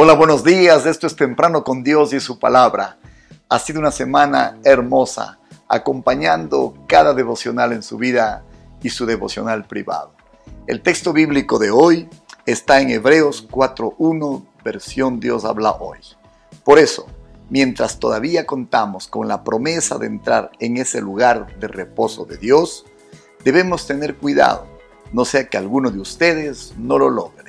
Hola, 0.00 0.12
buenos 0.12 0.44
días. 0.44 0.86
Esto 0.86 1.08
es 1.08 1.16
Temprano 1.16 1.64
con 1.64 1.82
Dios 1.82 2.12
y 2.12 2.20
su 2.20 2.38
palabra. 2.38 2.98
Ha 3.48 3.58
sido 3.58 3.80
una 3.80 3.90
semana 3.90 4.56
hermosa, 4.62 5.40
acompañando 5.66 6.72
cada 6.86 7.14
devocional 7.14 7.72
en 7.72 7.82
su 7.82 7.96
vida 7.96 8.44
y 8.80 8.90
su 8.90 9.06
devocional 9.06 9.66
privado. 9.66 10.12
El 10.68 10.82
texto 10.82 11.12
bíblico 11.12 11.58
de 11.58 11.72
hoy 11.72 12.08
está 12.46 12.80
en 12.80 12.90
Hebreos 12.90 13.48
4.1, 13.48 14.46
versión 14.62 15.18
Dios 15.18 15.44
habla 15.44 15.72
hoy. 15.72 15.98
Por 16.62 16.78
eso, 16.78 17.08
mientras 17.50 17.98
todavía 17.98 18.46
contamos 18.46 19.08
con 19.08 19.26
la 19.26 19.42
promesa 19.42 19.98
de 19.98 20.06
entrar 20.06 20.52
en 20.60 20.76
ese 20.76 21.00
lugar 21.00 21.58
de 21.58 21.66
reposo 21.66 22.24
de 22.24 22.36
Dios, 22.36 22.84
debemos 23.42 23.88
tener 23.88 24.14
cuidado, 24.14 24.64
no 25.12 25.24
sea 25.24 25.48
que 25.48 25.56
alguno 25.56 25.90
de 25.90 25.98
ustedes 25.98 26.74
no 26.78 26.98
lo 26.98 27.10
logre 27.10 27.47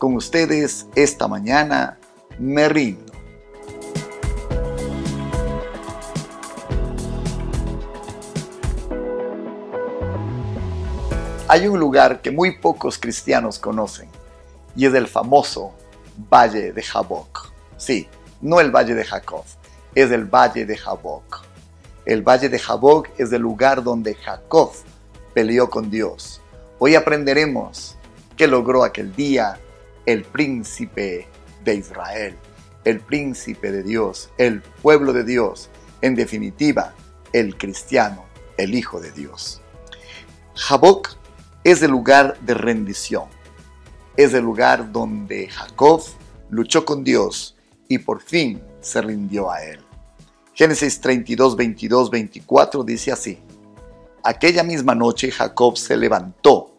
con 0.00 0.16
ustedes 0.16 0.86
esta 0.94 1.28
mañana, 1.28 1.98
me 2.38 2.70
rindo. 2.70 3.12
Hay 11.46 11.68
un 11.68 11.78
lugar 11.78 12.22
que 12.22 12.30
muy 12.30 12.58
pocos 12.58 12.96
cristianos 12.96 13.58
conocen 13.58 14.08
y 14.74 14.86
es 14.86 14.94
el 14.94 15.06
famoso 15.06 15.74
Valle 16.32 16.72
de 16.72 16.82
Jaboc. 16.82 17.52
Sí, 17.76 18.08
no 18.40 18.58
el 18.58 18.70
Valle 18.70 18.94
de 18.94 19.04
Jacob, 19.04 19.44
es 19.94 20.10
el 20.10 20.24
Valle 20.24 20.64
de 20.64 20.78
Jaboc. 20.78 21.44
El 22.06 22.22
Valle 22.22 22.48
de 22.48 22.58
Jaboc 22.58 23.10
es 23.18 23.30
el 23.32 23.42
lugar 23.42 23.82
donde 23.82 24.14
Jacob 24.14 24.72
peleó 25.34 25.68
con 25.68 25.90
Dios. 25.90 26.40
Hoy 26.78 26.94
aprenderemos 26.94 27.98
qué 28.38 28.46
logró 28.46 28.82
aquel 28.82 29.14
día 29.14 29.60
el 30.06 30.24
príncipe 30.24 31.28
de 31.64 31.74
Israel, 31.74 32.36
el 32.84 33.00
príncipe 33.00 33.70
de 33.70 33.82
Dios, 33.82 34.30
el 34.38 34.62
pueblo 34.62 35.12
de 35.12 35.24
Dios, 35.24 35.70
en 36.00 36.14
definitiva, 36.14 36.94
el 37.32 37.56
cristiano, 37.56 38.24
el 38.56 38.74
Hijo 38.74 39.00
de 39.00 39.12
Dios. 39.12 39.60
Jaboc 40.54 41.16
es 41.64 41.82
el 41.82 41.90
lugar 41.90 42.38
de 42.40 42.54
rendición, 42.54 43.24
es 44.16 44.34
el 44.34 44.44
lugar 44.44 44.92
donde 44.92 45.48
Jacob 45.48 46.02
luchó 46.48 46.84
con 46.84 47.04
Dios 47.04 47.56
y 47.88 47.98
por 47.98 48.20
fin 48.20 48.62
se 48.80 49.02
rindió 49.02 49.50
a 49.50 49.62
él. 49.62 49.80
Génesis 50.54 51.00
32, 51.00 51.56
22, 51.56 52.10
24 52.10 52.84
dice 52.84 53.12
así, 53.12 53.38
Aquella 54.22 54.62
misma 54.62 54.94
noche 54.94 55.30
Jacob 55.30 55.78
se 55.78 55.96
levantó, 55.96 56.74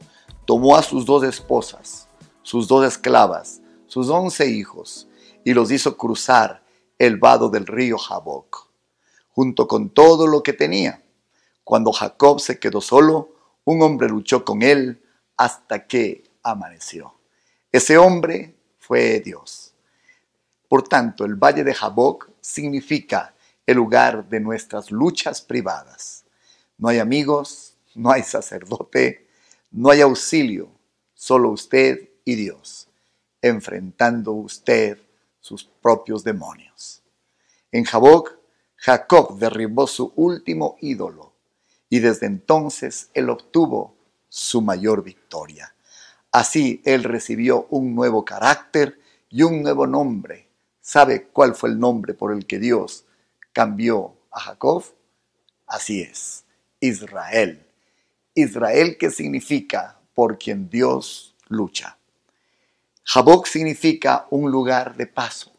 tomó 0.46 0.76
a 0.76 0.84
sus 0.84 1.06
dos 1.06 1.24
esposas, 1.24 2.08
sus 2.44 2.68
dos 2.68 2.86
esclavas, 2.86 3.62
sus 3.88 4.10
once 4.10 4.48
hijos, 4.48 5.08
y 5.44 5.54
los 5.54 5.72
hizo 5.72 5.98
cruzar 5.98 6.64
el 6.98 7.18
vado 7.18 7.50
del 7.50 7.66
río 7.66 7.98
Jaboc, 7.98 8.68
junto 9.30 9.68
con 9.68 9.90
todo 9.90 10.28
lo 10.28 10.44
que 10.44 10.54
tenía. 10.54 11.04
Cuando 11.64 11.92
Jacob 11.92 12.40
se 12.40 12.60
quedó 12.60 12.82
solo, 12.82 13.36
un 13.64 13.82
hombre 13.82 14.08
luchó 14.10 14.46
con 14.46 14.62
él 14.62 15.02
hasta 15.38 15.88
que 15.88 16.24
amaneció. 16.44 17.16
Ese 17.72 17.98
hombre 17.98 18.56
fue 18.78 19.20
Dios. 19.20 19.74
Por 20.68 20.88
tanto, 20.88 21.26
el 21.26 21.36
valle 21.36 21.64
de 21.64 21.74
Jaboc 21.74 22.30
significa 22.40 23.34
el 23.66 23.78
lugar 23.78 24.28
de 24.30 24.40
nuestras 24.40 24.92
luchas 24.92 25.42
privadas. 25.42 26.26
No 26.78 26.90
hay 26.90 27.00
amigos, 27.00 27.76
no 27.96 28.12
hay 28.12 28.24
sacerdote, 28.24 29.28
no 29.72 29.90
hay 29.90 30.02
auxilio, 30.02 30.70
solo 31.14 31.50
usted 31.50 32.11
y 32.26 32.36
Dios, 32.36 32.88
enfrentando 33.42 34.34
usted 34.34 35.00
sus 35.40 35.64
propios 35.64 36.24
demonios. 36.24 37.02
En 37.72 37.84
Jaboc, 37.84 38.38
Jacob 38.76 39.38
derribó 39.38 39.88
su 39.88 40.12
último 40.16 40.78
ídolo 40.82 41.34
y 41.90 42.00
desde 42.00 42.26
entonces 42.26 43.10
él 43.14 43.30
obtuvo 43.30 43.96
su 44.30 44.62
mayor 44.62 45.04
victoria. 45.04 45.76
Así 46.32 46.82
él 46.86 47.04
recibió 47.04 47.68
un 47.70 47.94
nuevo 47.94 48.24
carácter 48.24 49.00
y 49.30 49.44
un 49.44 49.62
nuevo 49.62 49.86
nombre. 49.86 50.48
¿Sabe 50.80 51.28
cuál 51.28 51.54
fue 51.54 51.70
el 51.70 51.80
nombre 51.80 52.14
por 52.14 52.32
el 52.32 52.46
que 52.46 52.60
Dios 52.60 53.06
cambió 53.52 54.16
a 54.32 54.40
Jacob? 54.40 54.84
Así 55.68 56.02
es, 56.02 56.46
Israel. 56.80 57.66
Israel 58.34 58.98
que 58.98 59.12
significa 59.12 60.00
por 60.14 60.38
quien 60.38 60.70
Dios 60.70 61.36
lucha. 61.50 61.98
Jaboc 63.04 63.48
significa 63.48 64.28
un 64.30 64.52
lugar 64.52 64.96
de 64.96 65.08
paso, 65.08 65.52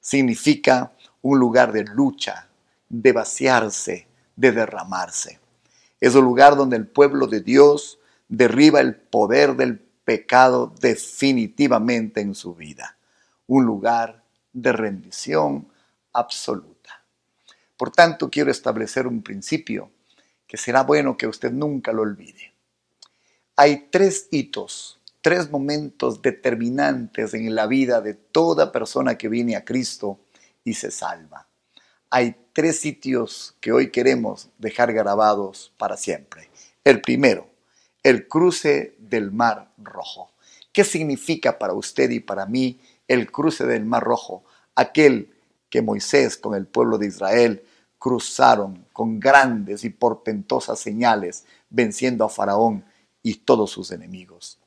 significa 0.00 0.92
un 1.22 1.38
lugar 1.38 1.72
de 1.72 1.84
lucha, 1.84 2.48
de 2.88 3.12
vaciarse, 3.12 4.08
de 4.34 4.52
derramarse. 4.52 5.38
Es 6.00 6.14
un 6.14 6.24
lugar 6.24 6.56
donde 6.56 6.76
el 6.76 6.86
pueblo 6.86 7.26
de 7.26 7.40
Dios 7.42 7.98
derriba 8.28 8.80
el 8.80 8.96
poder 8.96 9.56
del 9.56 9.78
pecado 9.78 10.72
definitivamente 10.80 12.20
en 12.20 12.34
su 12.34 12.54
vida. 12.54 12.96
Un 13.46 13.66
lugar 13.66 14.24
de 14.52 14.72
rendición 14.72 15.68
absoluta. 16.12 17.04
Por 17.76 17.90
tanto, 17.90 18.30
quiero 18.30 18.50
establecer 18.50 19.06
un 19.06 19.22
principio 19.22 19.90
que 20.46 20.56
será 20.56 20.82
bueno 20.82 21.16
que 21.16 21.26
usted 21.26 21.52
nunca 21.52 21.92
lo 21.92 22.02
olvide. 22.02 22.52
Hay 23.56 23.88
tres 23.90 24.28
hitos 24.30 24.99
tres 25.22 25.50
momentos 25.50 26.22
determinantes 26.22 27.34
en 27.34 27.54
la 27.54 27.66
vida 27.66 28.00
de 28.00 28.14
toda 28.14 28.72
persona 28.72 29.18
que 29.18 29.28
viene 29.28 29.56
a 29.56 29.64
Cristo 29.64 30.18
y 30.64 30.74
se 30.74 30.90
salva. 30.90 31.46
Hay 32.10 32.36
tres 32.52 32.80
sitios 32.80 33.54
que 33.60 33.72
hoy 33.72 33.90
queremos 33.90 34.48
dejar 34.58 34.92
grabados 34.92 35.72
para 35.76 35.96
siempre. 35.96 36.50
El 36.84 37.00
primero, 37.00 37.48
el 38.02 38.26
cruce 38.26 38.96
del 38.98 39.30
Mar 39.30 39.70
Rojo. 39.78 40.30
¿Qué 40.72 40.84
significa 40.84 41.58
para 41.58 41.74
usted 41.74 42.10
y 42.10 42.20
para 42.20 42.46
mí 42.46 42.80
el 43.06 43.30
cruce 43.30 43.66
del 43.66 43.84
Mar 43.84 44.02
Rojo? 44.02 44.44
Aquel 44.74 45.34
que 45.68 45.82
Moisés 45.82 46.36
con 46.36 46.54
el 46.54 46.66
pueblo 46.66 46.98
de 46.98 47.06
Israel 47.06 47.64
cruzaron 47.98 48.86
con 48.92 49.20
grandes 49.20 49.84
y 49.84 49.90
portentosas 49.90 50.80
señales, 50.80 51.44
venciendo 51.68 52.24
a 52.24 52.30
Faraón 52.30 52.84
y 53.22 53.34
todos 53.36 53.70
sus 53.70 53.92
enemigos. 53.92 54.59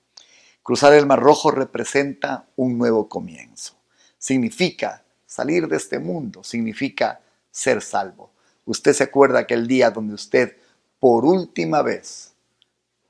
Cruzar 0.64 0.94
el 0.94 1.06
Mar 1.06 1.20
Rojo 1.20 1.52
representa 1.52 2.48
un 2.56 2.78
nuevo 2.78 3.10
comienzo. 3.10 3.76
Significa 4.18 5.04
salir 5.26 5.68
de 5.68 5.76
este 5.76 6.00
mundo, 6.00 6.42
significa 6.42 7.20
ser 7.52 7.82
salvo. 7.82 8.32
Usted 8.64 8.94
se 8.94 9.04
acuerda 9.04 9.40
aquel 9.40 9.68
día 9.68 9.92
donde 9.92 10.14
usted 10.14 10.56
por 11.02 11.26
última 11.26 11.82
vez, 11.82 12.32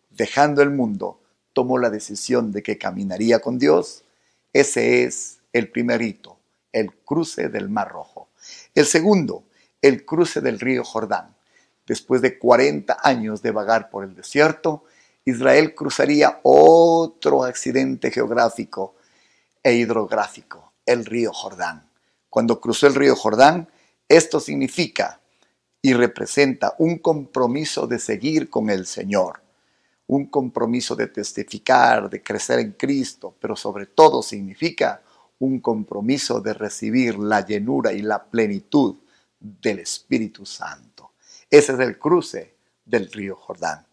dejando 0.09 0.63
el 0.63 0.72
mundo, 0.72 1.22
tomó 1.53 1.78
la 1.78 1.92
decisión 1.92 2.52
de 2.52 2.63
que 2.63 2.80
caminaría 2.80 3.40
con 3.40 3.59
Dios. 3.59 4.03
Ese 4.52 5.03
es 5.03 5.38
el 5.53 5.69
primer 5.69 6.02
hito, 6.02 6.40
el 6.72 6.92
cruce 6.92 7.50
del 7.50 7.69
Mar 7.69 7.90
Rojo. 7.90 8.30
El 8.74 8.88
segundo, 8.88 9.44
el 9.80 10.06
cruce 10.06 10.42
del 10.42 10.59
río 10.59 10.84
Jordán. 10.84 11.36
Después 11.86 12.24
de 12.24 12.40
40 12.40 12.97
años 13.03 13.44
de 13.44 13.52
vagar 13.52 13.92
por 13.92 14.06
el 14.06 14.16
desierto, 14.16 14.86
Israel 15.25 15.73
cruzaría 15.73 16.39
otro 16.44 17.44
accidente 17.44 18.11
geográfico 18.11 18.95
e 19.61 19.73
hidrográfico, 19.73 20.73
el 20.85 21.06
río 21.06 21.31
Jordán. 21.31 21.89
Cuando 22.29 22.59
cruzó 22.59 22.88
el 22.88 22.95
río 22.95 23.16
Jordán, 23.16 23.69
esto 24.09 24.39
significa 24.39 25.22
y 25.81 25.94
representa 25.94 26.75
un 26.79 26.97
compromiso 26.97 27.88
de 27.88 28.00
seguir 28.00 28.50
con 28.50 28.69
el 28.69 28.85
Señor, 28.85 29.41
un 30.07 30.25
compromiso 30.28 30.95
de 30.95 31.07
testificar, 31.07 32.09
de 32.09 32.21
crecer 32.21 32.59
en 32.59 32.74
Cristo, 32.74 33.36
pero 33.39 33.56
sobre 33.56 33.86
todo 33.86 34.21
significa 34.21 35.01
un 35.39 35.59
compromiso 35.59 36.42
de 36.42 36.53
recibir 36.53 37.18
la 37.18 37.45
llenura 37.45 37.94
y 37.94 38.01
la 38.01 38.24
plenitud 38.24 38.95
del 39.39 39.80
Espíritu 39.80 40.45
Santo. 40.45 41.12
Ese 41.50 41.74
es 41.74 41.80
el 41.80 41.98
cruce 41.98 42.56
del 42.86 43.12
río 43.12 43.36
Jordán. 43.36 43.86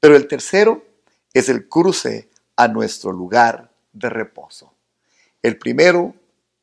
Pero 0.00 0.16
el 0.16 0.28
tercero 0.28 0.84
es 1.32 1.48
el 1.48 1.68
cruce 1.68 2.28
a 2.56 2.68
nuestro 2.68 3.12
lugar 3.12 3.70
de 3.92 4.08
reposo. 4.08 4.72
El 5.42 5.58
primero, 5.58 6.14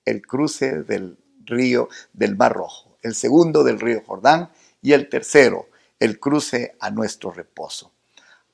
el 0.05 0.25
cruce 0.25 0.83
del 0.83 1.17
río 1.45 1.89
del 2.13 2.35
Mar 2.35 2.53
Rojo. 2.53 2.97
El 3.01 3.15
segundo, 3.15 3.63
del 3.63 3.79
río 3.79 4.01
Jordán. 4.05 4.49
Y 4.81 4.93
el 4.93 5.09
tercero, 5.09 5.67
el 5.99 6.19
cruce 6.19 6.75
a 6.79 6.89
nuestro 6.89 7.31
reposo. 7.31 7.91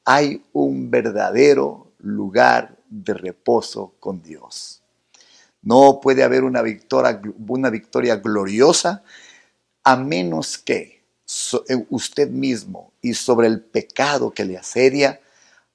Hay 0.05 0.43
un 0.53 0.89
verdadero 0.91 1.91
lugar 1.99 2.77
de 2.89 3.13
reposo 3.13 3.93
con 3.99 4.21
Dios. 4.21 4.81
No 5.61 5.99
puede 6.01 6.23
haber 6.23 6.43
una 6.43 6.61
victoria, 6.61 7.21
una 7.47 7.69
victoria 7.69 8.15
gloriosa 8.17 9.03
a 9.83 9.95
menos 9.95 10.57
que 10.57 11.03
eh, 11.69 11.85
usted 11.89 12.29
mismo 12.29 12.88
y 13.01 13.13
sobre 13.13 13.47
el 13.47 13.61
pecado 13.61 14.31
que 14.31 14.45
le 14.45 14.57
asedia, 14.57 15.21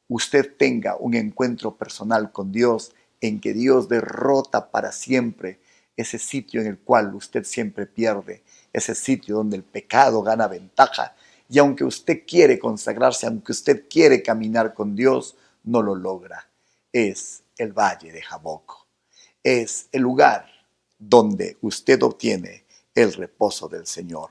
usted 0.08 0.56
tenga 0.56 0.96
un 0.96 1.14
encuentro 1.14 1.76
personal 1.76 2.32
con 2.32 2.52
Dios 2.52 2.92
en 3.20 3.40
que 3.40 3.54
Dios 3.54 3.88
derrota 3.88 4.70
para 4.70 4.92
siempre 4.92 5.60
ese 5.96 6.18
sitio 6.18 6.60
en 6.60 6.66
el 6.66 6.78
cual 6.78 7.14
usted 7.14 7.44
siempre 7.44 7.86
pierde, 7.86 8.42
ese 8.72 8.94
sitio 8.94 9.36
donde 9.36 9.56
el 9.56 9.62
pecado 9.62 10.22
gana 10.22 10.48
ventaja. 10.48 11.14
Y 11.48 11.58
aunque 11.58 11.84
usted 11.84 12.22
quiere 12.26 12.58
consagrarse, 12.58 13.26
aunque 13.26 13.52
usted 13.52 13.84
quiere 13.88 14.22
caminar 14.22 14.74
con 14.74 14.96
Dios, 14.96 15.36
no 15.62 15.82
lo 15.82 15.94
logra. 15.94 16.48
Es 16.92 17.42
el 17.56 17.72
valle 17.72 18.12
de 18.12 18.22
Jaboc. 18.22 18.86
Es 19.42 19.88
el 19.92 20.02
lugar 20.02 20.46
donde 20.98 21.56
usted 21.60 22.02
obtiene 22.02 22.64
el 22.94 23.12
reposo 23.12 23.68
del 23.68 23.86
Señor. 23.86 24.30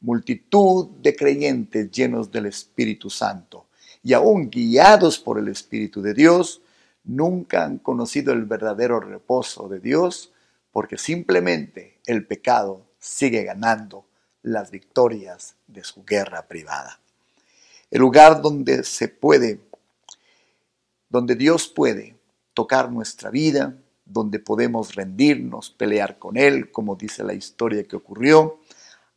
Multitud 0.00 0.88
de 1.02 1.16
creyentes 1.16 1.90
llenos 1.90 2.30
del 2.30 2.46
Espíritu 2.46 3.10
Santo 3.10 3.66
y 4.02 4.12
aún 4.12 4.48
guiados 4.50 5.18
por 5.18 5.38
el 5.38 5.48
Espíritu 5.48 6.00
de 6.00 6.14
Dios, 6.14 6.62
nunca 7.04 7.64
han 7.64 7.78
conocido 7.78 8.32
el 8.32 8.44
verdadero 8.44 9.00
reposo 9.00 9.68
de 9.68 9.80
Dios 9.80 10.32
porque 10.70 10.98
simplemente 10.98 11.98
el 12.06 12.26
pecado 12.26 12.86
sigue 12.98 13.44
ganando 13.44 14.06
las 14.42 14.70
victorias 14.70 15.56
de 15.66 15.84
su 15.84 16.04
guerra 16.04 16.46
privada. 16.46 17.00
El 17.90 18.00
lugar 18.00 18.42
donde 18.42 18.84
se 18.84 19.08
puede, 19.08 19.60
donde 21.08 21.34
Dios 21.34 21.68
puede 21.68 22.16
tocar 22.54 22.92
nuestra 22.92 23.30
vida, 23.30 23.76
donde 24.04 24.38
podemos 24.38 24.94
rendirnos, 24.94 25.70
pelear 25.70 26.18
con 26.18 26.36
Él, 26.36 26.70
como 26.70 26.96
dice 26.96 27.24
la 27.24 27.34
historia 27.34 27.84
que 27.84 27.96
ocurrió, 27.96 28.58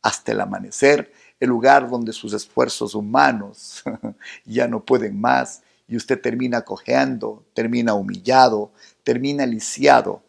hasta 0.02 0.32
el 0.32 0.40
amanecer, 0.40 1.12
el 1.38 1.48
lugar 1.48 1.88
donde 1.88 2.12
sus 2.12 2.32
esfuerzos 2.32 2.94
humanos 2.94 3.82
ya 4.44 4.68
no 4.68 4.84
pueden 4.84 5.20
más 5.20 5.62
y 5.88 5.96
usted 5.96 6.20
termina 6.20 6.62
cojeando, 6.62 7.44
termina 7.54 7.94
humillado, 7.94 8.72
termina 9.04 9.46
lisiado, 9.46 10.22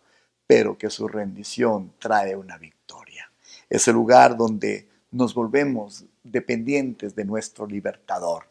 pero 0.47 0.77
que 0.77 0.89
su 0.89 1.07
rendición 1.07 1.93
trae 1.99 2.35
una 2.35 2.57
victoria. 2.57 3.31
Es 3.69 3.87
el 3.87 3.95
lugar 3.95 4.37
donde 4.37 4.87
nos 5.11 5.33
volvemos 5.33 6.05
dependientes 6.23 7.15
de 7.15 7.25
nuestro 7.25 7.65
libertador, 7.65 8.49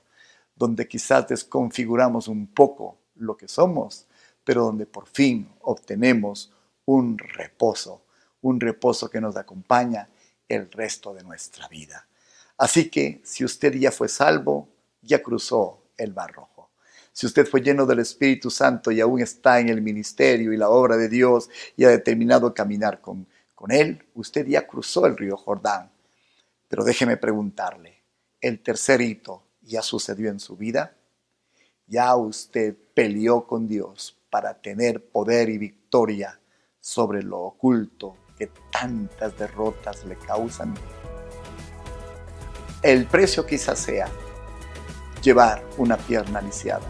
donde 0.57 0.87
quizás 0.89 1.29
desconfiguramos 1.29 2.29
un 2.29 2.47
poco 2.47 2.97
lo 3.17 3.37
que 3.37 3.49
somos, 3.49 4.07
pero 4.45 4.65
donde 4.65 4.87
por 4.87 5.07
fin 5.07 5.49
obtenemos 5.61 6.53
un 6.85 7.19
reposo, 7.19 8.03
un 8.41 8.61
reposo 8.61 9.09
que 9.09 9.21
nos 9.21 9.37
acompaña 9.37 10.09
el 10.55 10.71
resto 10.71 11.15
de 11.15 11.23
nuestra 11.23 11.69
vida. 11.69 12.07
Así 12.59 12.91
que 12.91 13.21
si 13.25 13.45
usted 13.45 13.75
ya 13.75 13.91
fue 13.91 14.09
salvo, 14.09 14.69
ya 15.01 15.23
cruzó 15.23 15.83
el 15.97 16.13
Mar 16.13 16.33
Rojo. 16.33 16.71
Si 17.13 17.27
usted 17.27 17.47
fue 17.47 17.61
lleno 17.61 17.87
del 17.87 17.99
Espíritu 17.99 18.51
Santo 18.51 18.91
y 18.91 19.01
aún 19.01 19.21
está 19.21 19.61
en 19.61 19.69
el 19.69 19.83
ministerio 19.83 20.53
y 20.53 20.57
la 20.57 20.71
obra 20.71 20.97
de 20.97 21.09
Dios 21.09 21.51
y 21.77 21.85
ha 21.85 21.89
determinado 21.89 22.55
caminar 22.55 23.01
con, 23.01 23.27
con 23.55 23.71
Él, 23.71 24.05
usted 24.15 24.47
ya 24.47 24.67
cruzó 24.67 25.07
el 25.07 25.17
río 25.17 25.37
Jordán. 25.37 25.91
Pero 26.69 26.85
déjeme 26.85 27.17
preguntarle, 27.17 28.03
¿el 28.41 28.63
tercer 28.63 29.01
hito 29.01 29.43
ya 29.61 29.83
sucedió 29.83 30.31
en 30.31 30.41
su 30.41 30.57
vida? 30.57 30.97
¿Ya 31.87 32.15
usted 32.17 32.75
peleó 32.95 33.47
con 33.47 33.69
Dios 33.69 34.17
para 34.31 34.55
tener 34.55 35.05
poder 35.05 35.51
y 35.51 35.59
victoria 35.59 36.41
sobre 36.81 37.23
lo 37.23 37.41
oculto 37.41 38.17
que 38.43 38.51
tantas 38.73 39.39
derrotas 39.39 40.05
le 40.05 40.17
causan? 40.17 40.75
El 42.83 43.07
precio 43.07 43.47
quizás 43.47 43.79
sea 43.79 44.09
llevar 45.23 45.65
una 45.79 45.97
pierna 45.97 46.41
lisiada, 46.41 46.87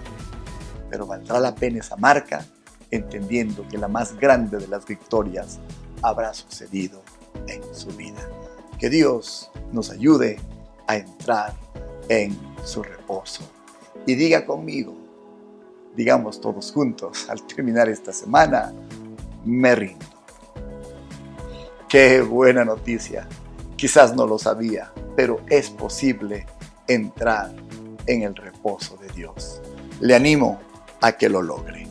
pero 0.89 1.07
valdrá 1.07 1.39
la 1.39 1.55
pena 1.55 1.81
esa 1.81 1.97
marca 1.97 2.47
entendiendo 2.91 3.69
que 3.69 3.77
la 3.77 3.89
más 3.89 4.17
grande 4.17 4.57
de 4.57 4.69
las 4.69 4.87
victorias 4.87 5.59
habrá 6.01 6.33
sucedido 6.33 7.03
en 7.47 7.63
su 7.75 7.89
vida. 7.91 8.27
Que 8.79 8.89
Dios 8.89 9.51
nos 9.71 9.91
ayude 9.91 10.41
a 10.87 10.97
entrar 10.97 11.55
en 12.09 12.39
su 12.65 12.83
reposo. 12.83 13.43
Y 14.07 14.15
diga 14.15 14.47
conmigo, 14.47 14.95
digamos 15.95 16.41
todos 16.41 16.73
juntos 16.73 17.29
al 17.29 17.47
terminar 17.47 17.91
esta 17.91 18.13
semana, 18.13 18.73
me 19.45 19.75
rindo. 19.75 20.22
Qué 21.93 22.23
buena 22.23 22.65
noticia. 22.65 23.29
Quizás 23.77 24.17
no 24.17 24.27
lo 24.27 24.39
sabía, 24.39 24.91
pero 25.15 25.43
es 25.51 25.69
posible 25.69 26.47
entrar 26.89 27.53
en 28.07 28.23
el 28.23 28.35
reposo 28.35 28.97
de 28.97 29.11
Dios. 29.11 29.61
Le 30.01 30.15
animo 30.15 30.59
a 31.03 31.13
que 31.13 31.29
lo 31.29 31.43
logre. 31.43 31.87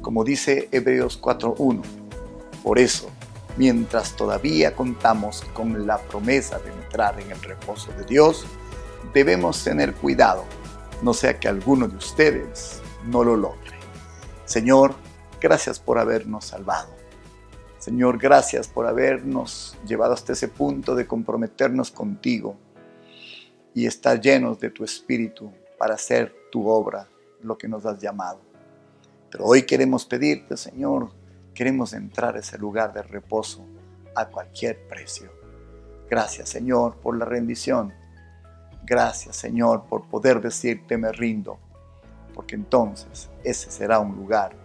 Como 0.00 0.24
dice 0.24 0.70
Hebreos 0.72 1.20
4.1, 1.20 1.82
por 2.62 2.78
eso, 2.78 3.10
mientras 3.58 4.16
todavía 4.16 4.74
contamos 4.74 5.42
con 5.52 5.86
la 5.86 5.98
promesa 5.98 6.58
de 6.60 6.72
entrar 6.72 7.20
en 7.20 7.30
el 7.30 7.42
reposo 7.42 7.92
de 7.98 8.06
Dios, 8.06 8.46
debemos 9.12 9.62
tener 9.62 9.92
cuidado, 9.92 10.46
no 11.02 11.12
sea 11.12 11.38
que 11.38 11.48
alguno 11.48 11.86
de 11.86 11.98
ustedes 11.98 12.80
no 13.04 13.22
lo 13.22 13.36
logre. 13.36 13.76
Señor, 14.46 14.94
gracias 15.38 15.78
por 15.78 15.98
habernos 15.98 16.46
salvado. 16.46 17.03
Señor, 17.84 18.16
gracias 18.16 18.66
por 18.66 18.86
habernos 18.86 19.76
llevado 19.86 20.14
hasta 20.14 20.32
ese 20.32 20.48
punto 20.48 20.94
de 20.94 21.06
comprometernos 21.06 21.90
contigo 21.90 22.56
y 23.74 23.84
estar 23.84 24.18
llenos 24.18 24.58
de 24.58 24.70
tu 24.70 24.84
espíritu 24.84 25.52
para 25.76 25.92
hacer 25.92 26.34
tu 26.50 26.66
obra, 26.66 27.06
lo 27.42 27.58
que 27.58 27.68
nos 27.68 27.84
has 27.84 27.98
llamado. 27.98 28.40
Pero 29.30 29.44
hoy 29.44 29.64
queremos 29.64 30.06
pedirte, 30.06 30.56
Señor, 30.56 31.10
queremos 31.52 31.92
entrar 31.92 32.36
a 32.36 32.38
ese 32.38 32.56
lugar 32.56 32.94
de 32.94 33.02
reposo 33.02 33.66
a 34.16 34.30
cualquier 34.30 34.88
precio. 34.88 35.30
Gracias, 36.08 36.48
Señor, 36.48 36.96
por 36.96 37.18
la 37.18 37.26
rendición. 37.26 37.92
Gracias, 38.86 39.36
Señor, 39.36 39.84
por 39.90 40.08
poder 40.08 40.40
decirte 40.40 40.96
me 40.96 41.12
rindo 41.12 41.58
porque 42.34 42.54
entonces 42.54 43.28
ese 43.44 43.70
será 43.70 43.98
un 43.98 44.16
lugar 44.16 44.56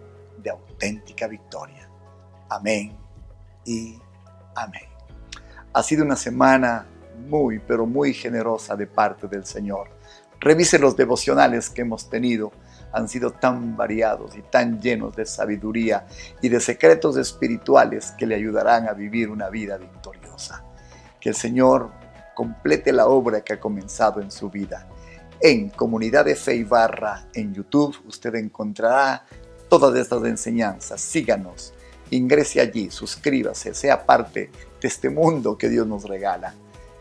de 0.42 0.48
auténtica 0.48 1.26
victoria. 1.26 1.86
Amén 2.48 3.09
y 3.64 3.98
amén. 4.54 4.88
Ha 5.72 5.82
sido 5.82 6.04
una 6.04 6.16
semana 6.16 6.86
muy, 7.28 7.58
pero 7.58 7.86
muy 7.86 8.14
generosa 8.14 8.76
de 8.76 8.86
parte 8.86 9.28
del 9.28 9.44
Señor. 9.44 9.88
Revise 10.40 10.78
los 10.78 10.96
devocionales 10.96 11.70
que 11.70 11.82
hemos 11.82 12.08
tenido. 12.08 12.52
Han 12.92 13.08
sido 13.08 13.30
tan 13.30 13.76
variados 13.76 14.36
y 14.36 14.42
tan 14.42 14.80
llenos 14.80 15.14
de 15.14 15.26
sabiduría 15.26 16.06
y 16.42 16.48
de 16.48 16.58
secretos 16.58 17.16
espirituales 17.16 18.12
que 18.18 18.26
le 18.26 18.34
ayudarán 18.34 18.88
a 18.88 18.94
vivir 18.94 19.30
una 19.30 19.48
vida 19.48 19.76
victoriosa. 19.76 20.64
Que 21.20 21.28
el 21.28 21.34
Señor 21.34 21.90
complete 22.34 22.92
la 22.92 23.06
obra 23.06 23.42
que 23.42 23.52
ha 23.52 23.60
comenzado 23.60 24.20
en 24.20 24.30
su 24.30 24.50
vida 24.50 24.88
en 25.42 25.70
Comunidad 25.70 26.26
de 26.26 26.36
Fe 26.36 26.56
y 26.56 26.64
Barra 26.64 27.24
en 27.32 27.54
YouTube 27.54 27.96
usted 28.06 28.34
encontrará 28.34 29.24
todas 29.70 29.96
estas 29.96 30.22
enseñanzas. 30.24 31.00
Síganos, 31.00 31.72
ingrese 32.10 32.60
allí, 32.60 32.90
suscríbase, 32.90 33.74
sea 33.74 34.04
parte 34.04 34.50
de 34.80 34.88
este 34.88 35.10
mundo 35.10 35.56
que 35.56 35.68
Dios 35.68 35.86
nos 35.86 36.04
regala. 36.04 36.54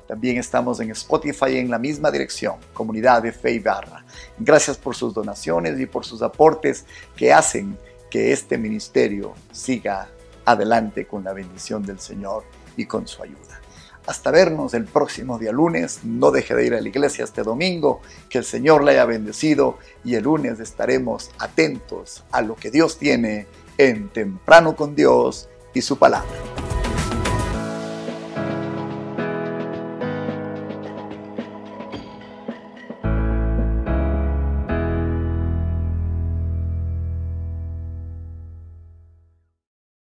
También 0.07 0.37
estamos 0.37 0.79
en 0.79 0.89
Spotify 0.91 1.57
en 1.57 1.69
la 1.69 1.77
misma 1.77 2.09
dirección, 2.09 2.55
Comunidad 2.73 3.21
de 3.21 3.31
Fe 3.31 3.51
y 3.51 3.59
Barra. 3.59 4.03
Gracias 4.39 4.75
por 4.77 4.95
sus 4.95 5.13
donaciones 5.13 5.79
y 5.79 5.85
por 5.85 6.03
sus 6.03 6.21
aportes 6.23 6.85
que 7.15 7.31
hacen 7.31 7.77
que 8.09 8.31
este 8.31 8.57
ministerio 8.57 9.35
siga 9.51 10.09
adelante 10.45 11.05
con 11.05 11.23
la 11.23 11.33
bendición 11.33 11.83
del 11.83 11.99
Señor 11.99 12.43
y 12.75 12.85
con 12.85 13.07
su 13.07 13.21
ayuda. 13.21 13.61
Hasta 14.07 14.31
vernos 14.31 14.73
el 14.73 14.85
próximo 14.85 15.37
día 15.37 15.51
lunes. 15.51 15.99
No 16.03 16.31
deje 16.31 16.55
de 16.55 16.65
ir 16.65 16.73
a 16.73 16.81
la 16.81 16.89
iglesia 16.89 17.23
este 17.23 17.43
domingo. 17.43 18.01
Que 18.27 18.39
el 18.39 18.43
Señor 18.43 18.83
le 18.83 18.93
haya 18.93 19.05
bendecido 19.05 19.77
y 20.03 20.15
el 20.15 20.23
lunes 20.23 20.59
estaremos 20.59 21.29
atentos 21.37 22.23
a 22.31 22.41
lo 22.41 22.55
que 22.55 22.71
Dios 22.71 22.97
tiene 22.97 23.45
en 23.79 24.09
Temprano 24.09 24.75
con 24.75 24.93
Dios 24.93 25.49
y 25.73 25.81
su 25.81 25.97
palabra. 25.97 26.48